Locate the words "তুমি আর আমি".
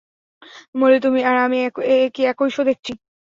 1.05-1.57